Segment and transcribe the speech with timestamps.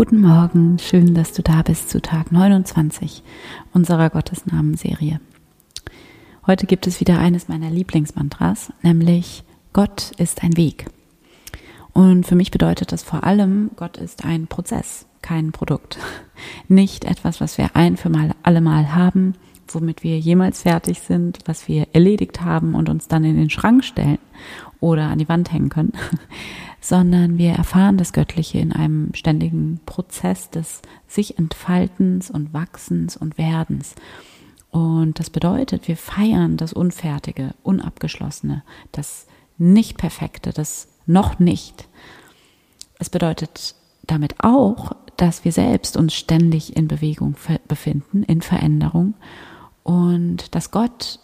[0.00, 3.22] Guten Morgen, schön, dass du da bist zu Tag 29
[3.74, 5.20] unserer Gottesnamen-Serie.
[6.46, 9.44] Heute gibt es wieder eines meiner Lieblingsmantras, nämlich
[9.74, 10.86] Gott ist ein Weg.
[11.92, 15.98] Und für mich bedeutet das vor allem, Gott ist ein Prozess, kein Produkt.
[16.68, 19.34] Nicht etwas, was wir ein für mal alle Mal haben,
[19.68, 23.84] womit wir jemals fertig sind, was wir erledigt haben und uns dann in den Schrank
[23.84, 24.18] stellen
[24.80, 25.92] oder an die Wand hängen können,
[26.80, 33.38] sondern wir erfahren das Göttliche in einem ständigen Prozess des sich Entfaltens und Wachsens und
[33.38, 33.94] Werdens.
[34.70, 38.62] Und das bedeutet, wir feiern das Unfertige, Unabgeschlossene,
[38.92, 39.26] das
[39.58, 41.88] Nicht-Perfekte, das noch nicht.
[42.98, 47.36] Es bedeutet damit auch, dass wir selbst uns ständig in Bewegung
[47.68, 49.14] befinden, in Veränderung
[49.82, 51.18] und dass Gott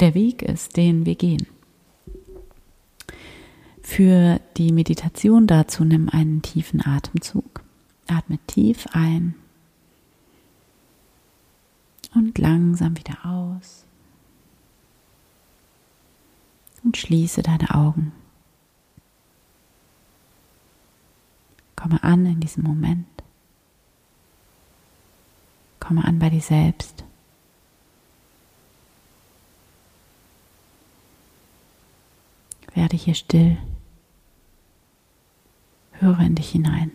[0.00, 1.46] der Weg ist, den wir gehen.
[3.82, 7.62] Für die Meditation dazu nimm einen tiefen Atemzug.
[8.06, 9.34] Atme tief ein
[12.14, 13.84] und langsam wieder aus.
[16.84, 18.12] Und schließe deine Augen.
[21.76, 23.06] Komme an in diesem Moment.
[25.80, 27.04] Komme an bei dir selbst.
[32.74, 33.58] Werde hier still.
[36.12, 36.90] Höre in dich hinein.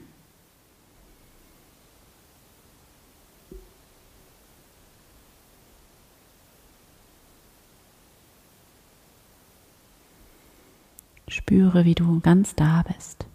[11.28, 13.26] Spüre, wie du ganz da bist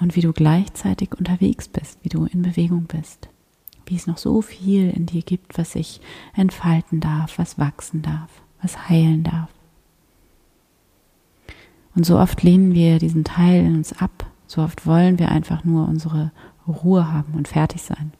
[0.00, 3.28] und wie du gleichzeitig unterwegs bist, wie du in Bewegung bist,
[3.86, 6.00] wie es noch so viel in dir gibt, was sich
[6.34, 9.50] entfalten darf, was wachsen darf, was heilen darf.
[11.94, 15.64] Und so oft lehnen wir diesen Teil in uns ab, so oft wollen wir einfach
[15.64, 16.32] nur unsere
[16.66, 18.12] Ruhe haben und fertig sein.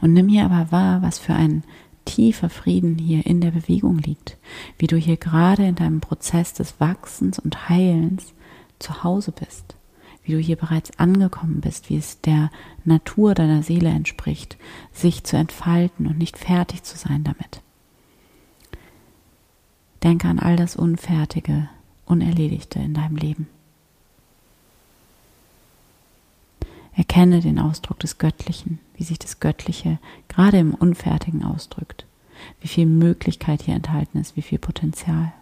[0.00, 1.62] Und nimm hier aber wahr, was für ein
[2.04, 4.36] tiefer Frieden hier in der Bewegung liegt,
[4.78, 8.34] wie du hier gerade in deinem Prozess des Wachsens und Heilens
[8.78, 9.76] zu Hause bist,
[10.24, 12.50] wie du hier bereits angekommen bist, wie es der
[12.84, 14.56] Natur deiner Seele entspricht,
[14.92, 17.62] sich zu entfalten und nicht fertig zu sein damit.
[20.02, 21.68] Denke an all das Unfertige,
[22.06, 23.46] Unerledigte in deinem Leben.
[26.94, 29.98] Erkenne den Ausdruck des Göttlichen, wie sich das Göttliche
[30.28, 32.06] gerade im Unfertigen ausdrückt,
[32.60, 35.32] wie viel Möglichkeit hier enthalten ist, wie viel Potenzial.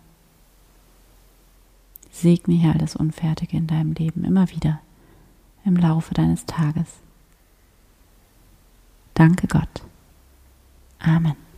[2.12, 4.80] Segne hier all das Unfertige in deinem Leben immer wieder
[5.64, 6.88] im Laufe deines Tages.
[9.14, 9.82] Danke Gott.
[10.98, 11.49] Amen.